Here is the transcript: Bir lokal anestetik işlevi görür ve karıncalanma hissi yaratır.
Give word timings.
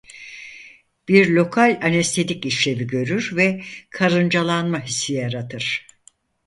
Bir 1.07 1.29
lokal 1.35 1.79
anestetik 1.83 2.45
işlevi 2.45 2.87
görür 2.87 3.31
ve 3.35 3.61
karıncalanma 3.89 4.81
hissi 4.83 5.13
yaratır. 5.13 5.87